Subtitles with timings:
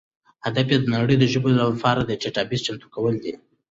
[0.45, 3.33] هدف یې د نړۍ د ژبو لپاره د ډیټابیس چمتو کول دي.